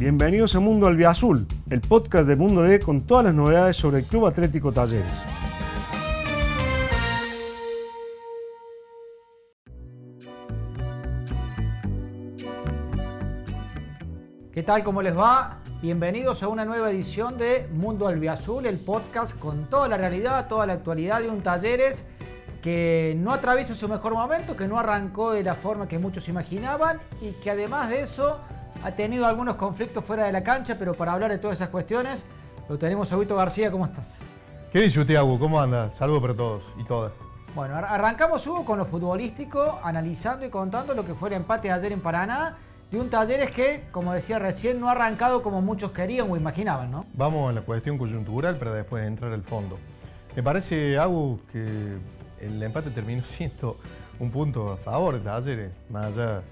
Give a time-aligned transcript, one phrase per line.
[0.00, 4.06] Bienvenidos a Mundo Albiazul, el podcast de Mundo D con todas las novedades sobre el
[4.06, 5.04] Club Atlético Talleres.
[14.50, 14.82] ¿Qué tal?
[14.84, 15.58] ¿Cómo les va?
[15.82, 20.64] Bienvenidos a una nueva edición de Mundo Albiazul, el podcast con toda la realidad, toda
[20.64, 22.06] la actualidad de un Talleres
[22.62, 27.00] que no atraviesa su mejor momento, que no arrancó de la forma que muchos imaginaban
[27.20, 28.40] y que además de eso
[28.82, 32.24] ha tenido algunos conflictos fuera de la cancha, pero para hablar de todas esas cuestiones
[32.68, 34.20] lo tenemos a Huito García, ¿cómo estás?
[34.72, 35.38] ¿Qué dice usted, Agu?
[35.38, 35.90] ¿Cómo anda?
[35.90, 37.12] Saludos para todos y todas.
[37.54, 41.74] Bueno, arrancamos, Hugo, con lo futbolístico, analizando y contando lo que fue el empate de
[41.74, 42.56] ayer en Paraná
[42.92, 46.90] de un Talleres que, como decía recién, no ha arrancado como muchos querían o imaginaban,
[46.90, 47.06] ¿no?
[47.12, 49.78] Vamos a la cuestión coyuntural para después entrar al fondo.
[50.36, 51.98] Me parece, Agu, que
[52.40, 53.78] el empate terminó siendo
[54.20, 56.42] un punto a favor de Talleres, más allá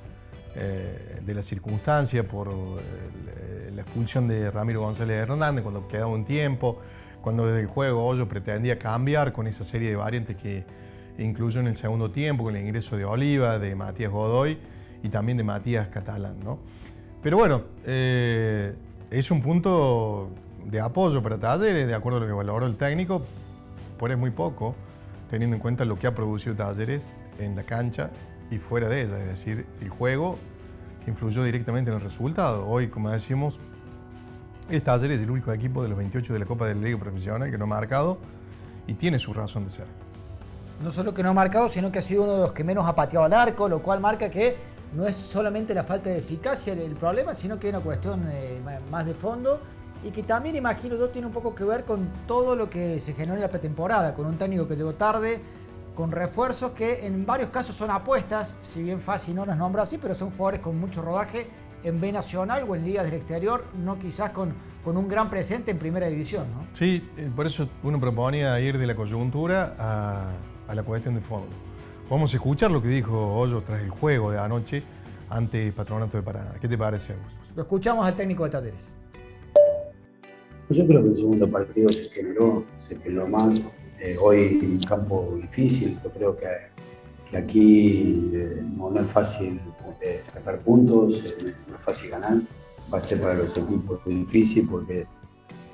[0.55, 6.25] eh, de la circunstancia por eh, la expulsión de Ramiro González Hernández cuando quedaba un
[6.25, 6.81] tiempo,
[7.21, 10.65] cuando desde el juego Hoyo pretendía cambiar con esa serie de variantes que
[11.19, 14.59] incluyó en el segundo tiempo, con el ingreso de Oliva, de Matías Godoy
[15.03, 16.37] y también de Matías Catalán.
[17.23, 18.75] Pero bueno, eh,
[19.11, 20.31] es un punto
[20.65, 23.23] de apoyo para Talleres, de acuerdo a lo que valoró el técnico,
[23.99, 24.75] por es muy poco
[25.31, 28.11] teniendo en cuenta lo que ha producido Talleres en la cancha
[28.51, 30.39] y fuera de ella, es decir, el juego
[31.05, 32.67] que influyó directamente en el resultado.
[32.69, 33.59] Hoy, como decimos,
[34.71, 37.59] es Talleres el único equipo de los 28 de la Copa del Liga Profesional que
[37.59, 38.19] no ha marcado
[38.87, 39.87] y tiene su razón de ser.
[40.83, 42.87] No solo que no ha marcado, sino que ha sido uno de los que menos
[42.87, 44.57] ha pateado al arco, lo cual marca que
[44.95, 48.61] no es solamente la falta de eficacia el problema, sino que hay una cuestión eh,
[48.91, 49.61] más de fondo
[50.05, 53.13] y que también imagino yo tiene un poco que ver con todo lo que se
[53.15, 55.41] generó en la pretemporada, con un técnico que llegó tarde,
[55.99, 59.99] con refuerzos que en varios casos son apuestas, si bien fácil no las nombra así,
[59.99, 61.49] pero son jugadores con mucho rodaje
[61.83, 64.55] en B Nacional o en ligas del exterior, no quizás con,
[64.85, 66.47] con un gran presente en primera división.
[66.55, 66.69] ¿no?
[66.73, 70.31] Sí, eh, por eso uno proponía ir de la coyuntura a,
[70.69, 71.49] a la cuestión de fondo.
[72.09, 74.85] Vamos a escuchar lo que dijo Hoyo tras el juego de anoche
[75.29, 76.55] ante Patronato de Paraná.
[76.61, 77.41] ¿Qué te parece, Augusto?
[77.57, 78.93] Lo escuchamos al técnico de Talleres.
[80.71, 83.77] Yo creo que el segundo partido se generó, se generó más.
[84.01, 86.47] Eh, hoy un campo difícil, yo creo que,
[87.31, 89.61] que aquí eh, no, es fácil
[90.01, 91.23] eh, sacar puntos,
[91.69, 92.39] no es fácil ganar.
[92.93, 95.07] Va a ser para los equipos difícil porque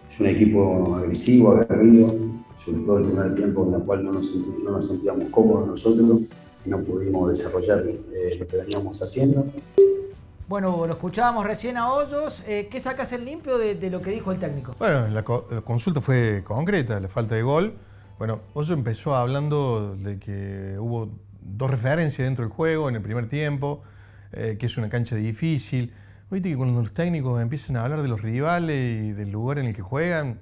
[0.09, 2.09] es un equipo agresivo, aguerrido,
[2.57, 6.23] sobre todo el primer tiempo en el cual no nos, no nos sentíamos cómodos nosotros
[6.65, 9.47] y no pudimos desarrollar lo que veníamos haciendo.
[10.47, 12.43] Bueno, lo escuchábamos recién a Hoyos.
[12.47, 14.75] Eh, ¿Qué sacas en limpio de, lo que dijo el técnico?
[14.79, 17.75] Bueno, la, consulta fue concreta, la falta de gol.
[18.17, 21.11] Bueno, Hoyos empezó hablando de que hubo
[21.41, 23.83] dos referencias dentro del juego en el primer tiempo,
[24.31, 25.93] eh, que es una cancha difícil.
[26.31, 29.67] Oíste que cuando los técnicos empiezan a hablar de los rivales y del lugar en
[29.67, 30.39] el que juegan,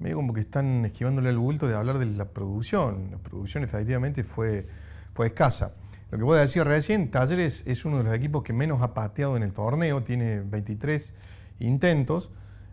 [0.00, 3.12] medio como que están esquivándole el bulto de hablar de la producción.
[3.12, 4.66] La producción efectivamente fue,
[5.14, 5.74] fue escasa.
[6.10, 9.36] Lo que a decir recién, Talleres es uno de los equipos que menos ha pateado
[9.36, 11.14] en el torneo, tiene 23
[11.60, 12.30] intentos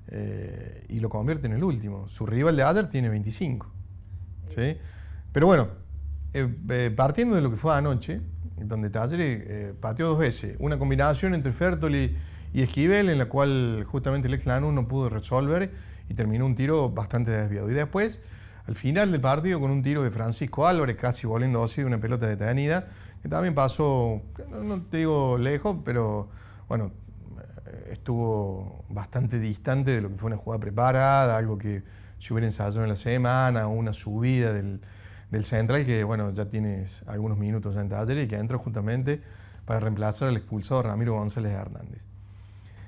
[0.07, 2.07] eh, y lo convierte en el último.
[2.09, 3.75] Su rival de ayer tiene 25.
[5.31, 5.67] Pero bueno,
[6.33, 8.21] eh, eh, partiendo de lo que fue anoche,
[8.57, 12.15] donde Talleres pateó dos veces, una combinación entre Fertoli
[12.53, 15.71] y Esquivel, en la cual justamente el ex no pudo resolver
[16.07, 17.69] y terminó un tiro bastante desviado.
[17.69, 18.21] Y después,
[18.65, 21.99] al final del partido, con un tiro de Francisco Álvarez, casi volviendo así de una
[21.99, 22.87] pelota detenida,
[23.21, 26.29] que también pasó, no, te digo lejos, pero
[26.69, 26.91] bueno,
[27.91, 31.83] estuvo bastante distante de lo que fue una jugada preparada, algo que
[32.19, 34.79] se hubiera ensayado en la semana, una subida del,
[35.43, 39.21] central que bueno, ya tienes algunos minutos en taller y que entra justamente
[39.65, 42.05] para reemplazar al expulsado Ramiro González Hernández.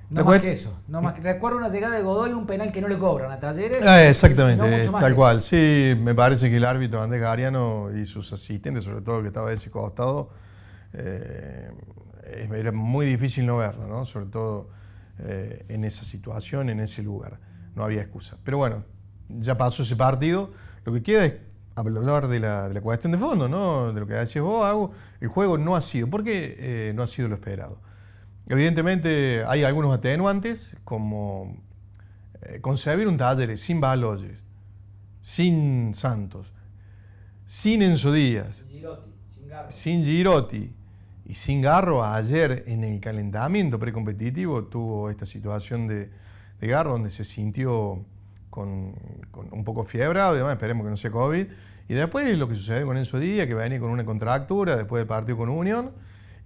[0.10, 0.74] No más que eso.
[0.88, 3.40] No más recuerdo una llegada de Godoy y un penal que no le cobran a
[3.40, 3.86] Talleres.
[3.86, 5.42] Ah, exactamente, tal cual.
[5.42, 9.28] Sí, me parece que el árbitro Andrés Gariano y sus asistentes, sobre todo el que
[9.28, 10.30] estaba de ese costado,
[10.94, 11.70] eh,
[12.56, 14.06] era muy difícil no verlo, ¿no?
[14.06, 14.70] Sobre todo
[15.20, 17.40] eh, en esa situación, en ese lugar.
[17.76, 18.38] No había excusa.
[18.44, 18.86] Pero bueno,
[19.30, 20.52] ya pasó ese partido.
[20.86, 21.34] Lo que queda es
[21.76, 23.94] hablar de la, de la cuestión de fondo, ¿no?
[23.94, 24.92] De lo que decías vos, Hago.
[25.22, 26.10] El juego no ha sido.
[26.10, 27.80] ¿Por qué eh, no ha sido lo esperado?
[28.48, 31.58] Evidentemente hay algunos atenuantes, como
[32.44, 34.40] eh, concebir un taller sin Baloyes,
[35.22, 36.54] sin Santos,
[37.46, 38.64] sin Enzo Díaz,
[39.70, 40.74] sin Girotti,
[41.26, 42.06] y sin Garro.
[42.06, 46.10] Ayer en el calentamiento precompetitivo tuvo esta situación de,
[46.60, 48.06] Garro donde se sintió
[48.58, 48.96] con,
[49.52, 51.46] un poco fiebre, además esperemos que no sea COVID.
[51.90, 55.08] Y después lo que sucedió con Enzo Díaz, que venía con una contractura después del
[55.08, 55.92] partido con Unión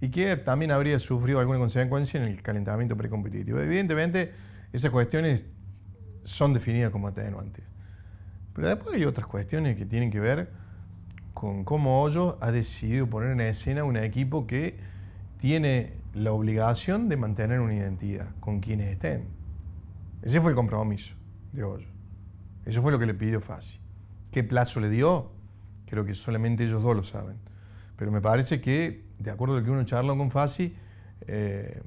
[0.00, 3.58] y que también habría sufrido alguna consecuencia en el calentamiento precompetitivo.
[3.60, 4.32] Evidentemente,
[4.72, 5.46] esas cuestiones
[6.24, 7.64] son definidas como atenuantes.
[8.52, 10.50] Pero después hay otras cuestiones que tienen que ver
[11.32, 14.76] con cómo Hoyo ha decidido poner en escena un equipo que
[15.40, 19.24] tiene la obligación de mantener una identidad con quienes estén.
[20.20, 21.14] Ese fue el compromiso
[21.52, 21.91] de Hoyo.
[22.64, 23.80] Eso fue lo que le pidió Fassi.
[24.30, 25.32] ¿Qué plazo le dio?
[25.86, 27.36] Creo que solamente ellos dos lo saben.
[27.96, 30.74] Pero me parece que, de acuerdo a lo que uno charla con Fassi,
[31.26, 31.80] eh,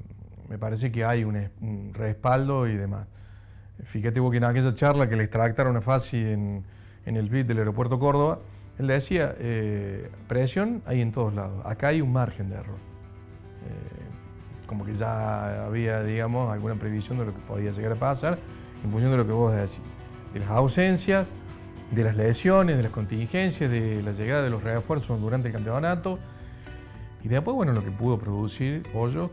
[0.48, 3.08] me parece que hay un, respaldo y demás.
[3.84, 6.64] Fíjate vos que en aquella charla que le extractaron a Fassi en,
[7.06, 8.40] en el BID del aeropuerto Córdoba,
[8.78, 12.78] él decía, eh, presión hay en todos lados, acá hay un margen de error.
[13.66, 18.38] Eh, como que ya había, digamos, alguna previsión de lo que podía llegar a pasar
[18.84, 19.82] en función de lo que vos decís,
[20.36, 21.32] de las ausencias,
[21.92, 26.20] de las lesiones, de las contingencias, de la llegada de los refuerzos durante el campeonato
[27.24, 29.32] y después, bueno, lo que pudo producir Hoyo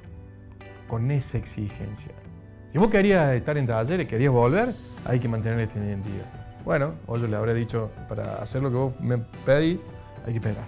[0.88, 2.12] con esa exigencia.
[2.70, 6.24] Si vos querías estar en talleres, querías volver, hay que mantener esta identidad.
[6.64, 9.80] Bueno, Hoyo le habré dicho, para hacer lo que vos me pedís,
[10.24, 10.64] hay que esperar.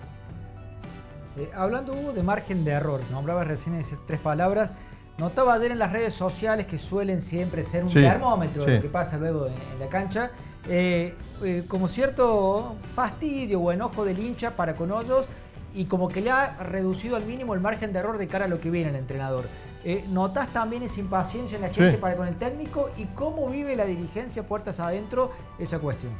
[1.37, 4.71] Eh, hablando Hugo de margen de error, nombrabas recién esas tres palabras,
[5.19, 8.89] notaba ayer en las redes sociales que suelen siempre ser un termómetro de lo que
[8.89, 10.31] pasa luego en, la cancha,
[10.69, 15.27] eh, eh, como cierto fastidio o enojo del hincha para con Hoyos
[15.75, 18.49] y como que le ha reducido al mínimo el margen de error de cara a
[18.49, 19.47] lo que viene el entrenador.
[19.85, 23.77] Eh, ¿Notas también esa impaciencia en la gente para con el técnico y cómo vive
[23.77, 26.13] la dirigencia puertas adentro esa cuestión?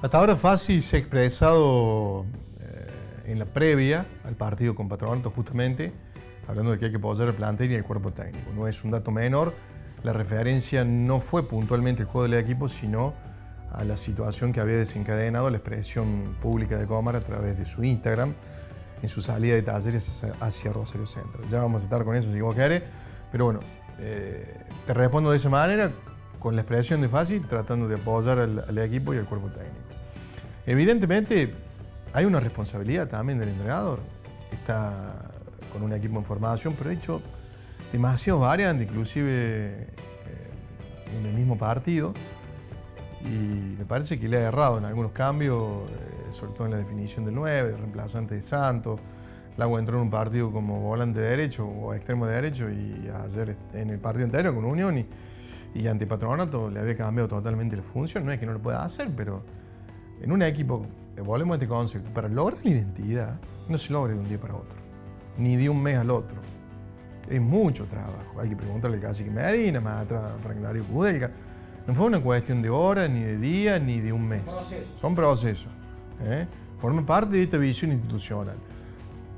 [0.00, 2.24] Hasta ahora Fassi se ha expresado
[2.60, 5.92] eh, en la previa al partido con Patronato justamente,
[6.48, 8.50] hablando de que hay que apoyar el plantel y el cuerpo técnico.
[8.54, 9.54] No es un dato menor,
[10.02, 13.14] la referencia no fue puntualmente el juego del equipo, sino
[13.72, 17.84] a la situación que había desencadenado la expresión pública de Comar a través de su
[17.84, 18.34] Instagram,
[19.02, 21.44] en su salida de talleres hacia Rosario Central.
[21.50, 22.82] Ya vamos a estar con eso si vos querés,
[23.30, 23.60] pero bueno,
[23.98, 24.54] eh,
[24.86, 25.90] te respondo de esa manera,
[26.38, 29.74] con la expresión de fácil, tratando de apoyar al, equipo y al cuerpo técnico.
[30.66, 31.54] Evidentemente,
[32.12, 34.00] hay una responsabilidad también del entrenador.
[34.52, 35.25] Está
[35.76, 37.22] con un equipo en formación, pero ha hecho
[37.92, 39.88] demasiados variantes, inclusive eh,
[41.18, 42.14] en el mismo partido.
[43.22, 45.90] Y me parece que le ha errado en algunos cambios.
[45.90, 49.00] Eh, sobre todo en la definición del 9, de reemplazante de Santos.
[49.56, 53.90] Lago entró en un partido como volante derecho o extremo de derecho y ayer en
[53.90, 55.06] el partido anterior con Unión y,
[55.74, 58.26] y le había cambiado totalmente la función.
[58.26, 59.42] No es que no lo pueda hacer, pero
[60.20, 60.86] en un equipo,
[61.24, 64.54] volvemos a este concepto, para lograr la identidad no se logra de un día para
[64.54, 64.76] otro,
[65.38, 66.36] ni de un mes al otro.
[67.28, 68.40] Es mucho trabajo.
[68.40, 71.30] Hay que preguntarle casi que Medina, más a Frank Dario Kudelka.
[71.86, 74.42] No fue una cuestión de horas, ni de días, ni de un mes.
[75.00, 75.68] Son procesos.
[76.22, 76.46] ¿eh?
[76.78, 78.56] forma parte de esta visión institucional.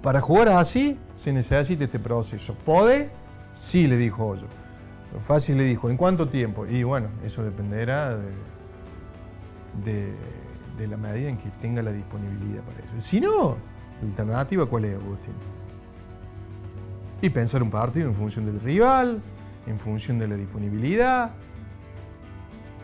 [0.02, 2.54] Para jugar así se necesita este proceso.
[2.54, 3.10] ¿Puede?
[3.52, 4.46] Sí, le dijo Hoyo.
[5.26, 6.66] Fácil le dijo, ¿en cuánto tiempo?
[6.66, 8.18] Y bueno, eso dependerá
[9.84, 10.14] de,
[10.86, 13.00] la medida en que tenga la disponibilidad para eso.
[13.00, 13.56] Si no,
[14.02, 15.34] la alternativa cuál es, Agustín?
[17.20, 19.20] Y pensar un partido en función del rival,
[19.66, 21.32] en función de la disponibilidad,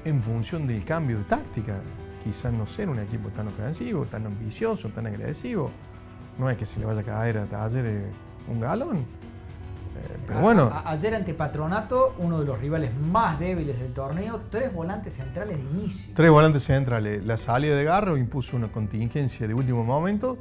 [0.04, 1.74] en función del cambio de táctica
[2.22, 5.70] quizás no ser un equipo tan ofensivo, tan ambicioso, tan agresivo.
[6.38, 8.10] No es que se le vaya a caer a Taller
[8.48, 8.98] un galón.
[8.98, 10.82] Eh, pero bueno.
[10.86, 15.62] ayer ante Patronato, uno de los rivales más débiles del torneo, tres volantes centrales de
[15.78, 16.12] inicio.
[16.14, 17.24] Tres volantes centrales.
[17.24, 20.38] La salida de Garro impuso una contingencia de último momento.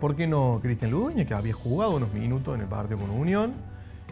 [0.00, 3.52] ¿Por qué no Cristian Ludueña, que había jugado unos minutos en el partido con Unión?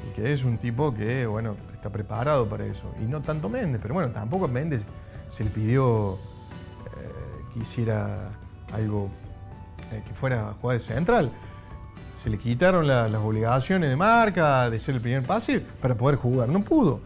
[0.09, 2.93] Y que es un tipo que, bueno, está preparado para eso.
[3.01, 4.83] Y no tanto Méndez, pero bueno, tampoco Méndez
[5.29, 6.19] se le pidió
[7.61, 8.31] hiciera
[8.73, 9.09] algo
[9.93, 11.31] eh, que fuera jugar de central.
[12.21, 16.49] Se le quitaron las obligaciones de marca, de ser el primer pase, para poder jugar.
[16.49, 17.01] No pudo.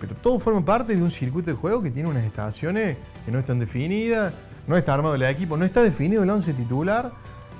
[0.00, 3.38] Pero todo forma parte de un circuito de juego que tiene unas estaciones que no
[3.38, 4.32] están definidas,
[4.66, 7.12] no está armado el equipo, no está definido el once titular.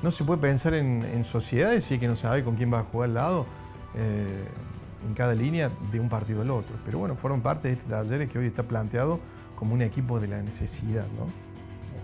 [0.05, 2.83] No se puede pensar en, sociedades si es que no sabe con quién va a
[2.83, 3.47] jugar al lado
[3.97, 4.45] eh,
[5.09, 6.77] en cada línea de un partido al otro.
[6.85, 9.19] Pero bueno, forman parte de este taller que hoy está planteado
[9.57, 11.45] como un equipo de la necesidad, ¿no?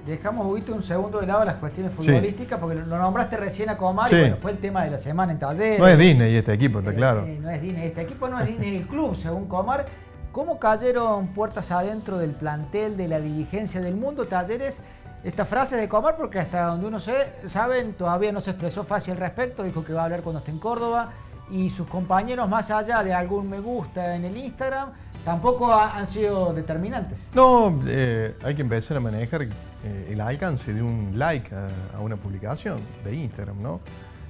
[0.07, 4.19] dejamos un segundo de lado las cuestiones futbolísticas, porque lo nombraste recién a Comar y
[4.19, 5.79] bueno, fue el tema de la semana en Talleres.
[5.79, 7.27] No es Disney este equipo, está eh, claro.
[7.27, 9.85] Eh, no es Disney, este equipo no es Disney el club, según Comar.
[10.33, 14.81] ¿Cómo cayeron puertas adentro del plantel, de la dirigencia del mundo Talleres?
[15.23, 19.13] Esta frase de Comar, porque hasta donde uno se, saben, todavía no se expresó fácil
[19.13, 21.11] al respecto, dijo que va a hablar cuando esté en Córdoba,
[21.51, 24.91] y sus compañeros, más allá de algún me gusta en el Instagram,
[25.25, 27.29] tampoco han sido determinantes.
[27.35, 32.17] No, eh, hay que empezar a manejar eh, el alcance de un like a, una
[32.17, 33.81] publicación de Instagram, ¿no?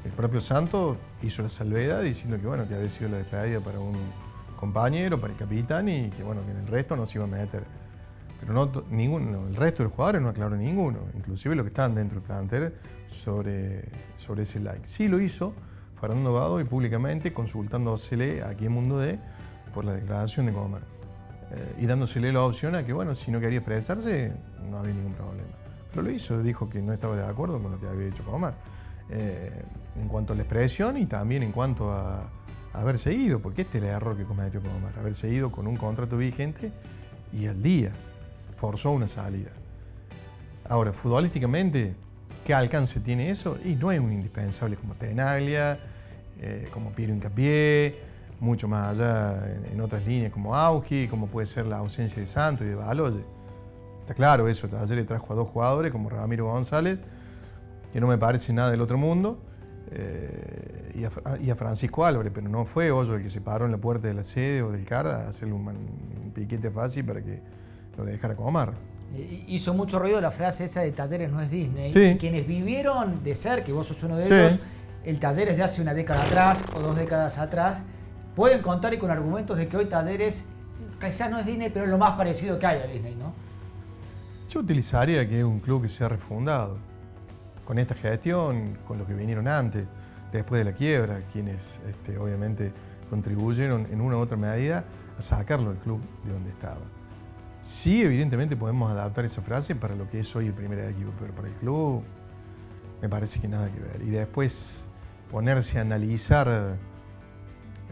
[0.05, 3.79] El propio Santos hizo la salvedad diciendo que bueno, que había sido la despedida para
[3.79, 3.97] un
[4.57, 7.29] compañero, para el capitán y que bueno, que en el resto no se iba a
[7.29, 7.63] meter.
[8.41, 11.95] Pero no, ninguno, el resto de los jugadores no aclaró ninguno, inclusive los que estaban
[11.95, 12.75] dentro del plantel
[13.07, 13.85] sobre,
[14.17, 14.87] sobre ese like.
[14.89, 15.53] Sí lo hizo
[16.01, 19.19] Fernando Gado y públicamente consultándosele aquí en Mundo D
[19.75, 20.83] por la declaración de Comar.
[21.53, 24.33] Eh, y dándosele la opción a que, bueno, si no quería expresarse,
[24.71, 25.49] no había ningún problema.
[25.91, 28.55] Pero lo hizo, dijo que no estaba de acuerdo con lo que había dicho Comar.
[29.11, 29.63] Eh,
[29.97, 32.31] en cuanto a la expresión y también en cuanto a,
[32.73, 36.17] haberse ido, porque este era el error que cometió Comar, haberse ido con un contrato
[36.17, 36.73] vigente
[37.33, 37.91] y al día
[38.61, 39.51] forzó una salida.
[40.69, 41.95] Ahora, futbolísticamente,
[42.45, 43.57] ¿qué alcance tiene eso?
[43.65, 45.81] Y no es un indispensable como Tenaglia,
[46.39, 47.99] eh, como Piero Incapié,
[48.39, 52.67] mucho más allá en, otras líneas como Auski, como puede ser la ausencia de Santos
[52.67, 53.25] y de Baloye.
[54.03, 56.99] Está claro eso, ayer le trajo a dos jugadores como Ramiro González,
[57.93, 59.39] que no me parece nada del otro mundo,
[59.91, 60.93] eh,
[61.41, 64.07] y, a, Francisco Álvarez, pero no fue Hoyo el que se paró en la puerta
[64.07, 67.43] de la sede o del CARDA a hacerle un, piquete fácil para que
[68.01, 68.75] lo dejara comar.
[69.47, 71.93] Hizo mucho ruido la frase esa de talleres no es Disney.
[71.95, 74.59] Y quienes vivieron de ser, que vos sos uno de ellos,
[75.05, 77.83] el talleres de hace una década atrás o dos décadas atrás,
[78.37, 80.47] pueden contar y con argumentos de que hoy talleres
[81.01, 83.33] quizás no es Disney, pero es lo más parecido que hay a Disney, ¿no?
[84.49, 86.79] Yo utilizaría que es un club que se ha refundado
[87.65, 89.87] con esta gestión, con lo que vinieron antes,
[90.33, 92.73] después de la quiebra, quienes este, obviamente
[93.09, 94.85] contribuyeron en una u otra medida
[95.19, 96.81] a sacarlo del club de donde estaba.
[97.63, 101.35] Sí, evidentemente podemos adaptar esa frase para lo que es hoy el primer equipo, pero
[101.35, 102.03] para el club
[103.03, 104.03] me parece que nada que ver.
[104.03, 104.87] Y después
[105.31, 106.79] ponerse a analizar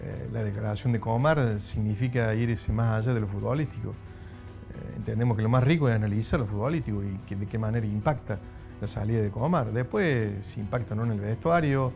[0.03, 3.91] eh, la declaración de Comar significa irse más allá de lo futbolístico.
[3.91, 8.39] Eh, entendemos que lo más rico es analizar lo futbolístico y de qué manera impacta
[8.81, 9.73] la salida de Comar.
[9.73, 11.93] Después, si impacta o no en el vestuario,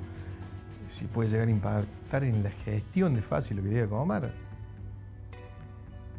[0.89, 4.33] si puede llegar a impactar en la gestión de fácil lo que diga Comar.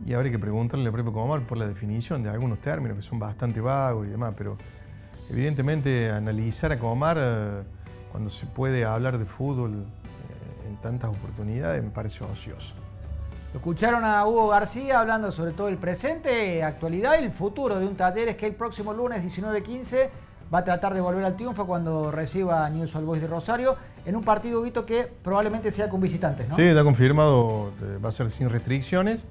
[0.05, 3.19] Y habría que preguntarle al propio Comar por la definición de algunos términos que son
[3.19, 4.57] bastante vagos y demás, pero
[5.29, 7.63] evidentemente analizar a Comar eh,
[8.11, 12.75] cuando se puede hablar de fútbol eh, en tantas oportunidades me parece ocioso.
[13.53, 17.85] Lo escucharon a Hugo García hablando sobre todo el presente, actualidad y el futuro de
[17.85, 20.09] un taller es que el próximo lunes 19.15
[20.53, 23.75] va a tratar de volver al triunfo cuando reciba a News All Boys de Rosario
[24.05, 26.55] en un partido que probablemente sea con visitantes, ¿no?
[26.55, 29.23] Sí, está confirmado, eh, va a ser sin restricciones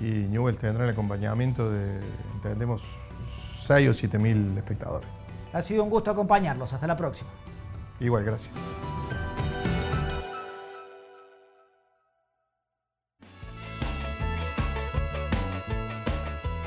[0.00, 2.00] y Newell tendrá el acompañamiento de,
[2.34, 2.96] entendemos,
[3.60, 5.08] 6 o 7 mil espectadores.
[5.52, 6.72] Ha sido un gusto acompañarlos.
[6.72, 7.30] Hasta la próxima.
[8.00, 8.54] Igual, gracias.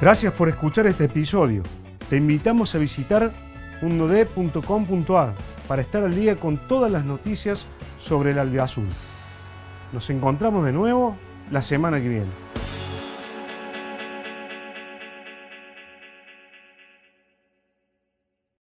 [0.02, 1.62] Gracias por escuchar este episodio.
[2.10, 3.32] Te invitamos a visitar
[3.82, 5.34] mundod.com.ar
[5.68, 7.66] para estar al día con todas las noticias
[8.00, 8.88] sobre el albiazul.
[9.94, 11.16] Nos encontramos de nuevo
[11.52, 12.41] la semana que viene.